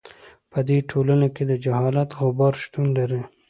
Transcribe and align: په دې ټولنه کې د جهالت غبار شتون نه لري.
په 0.51 0.59
دې 0.67 0.77
ټولنه 0.89 1.27
کې 1.35 1.43
د 1.47 1.51
جهالت 1.63 2.09
غبار 2.19 2.53
شتون 2.63 2.87
نه 2.87 2.93
لري. 3.09 3.21